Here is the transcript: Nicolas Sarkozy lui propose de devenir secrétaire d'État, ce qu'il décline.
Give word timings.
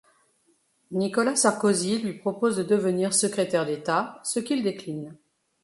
Nicolas 0.89 1.35
Sarkozy 1.35 1.99
lui 1.99 2.13
propose 2.15 2.57
de 2.57 2.63
devenir 2.63 3.13
secrétaire 3.13 3.67
d'État, 3.67 4.19
ce 4.23 4.39
qu'il 4.39 4.63
décline. 4.63 5.15